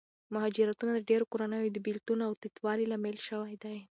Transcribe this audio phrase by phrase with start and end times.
[0.33, 3.77] مهاجرتونه د ډېرو کورنیو د بېلتون او تیتوالي لامل شوي دي.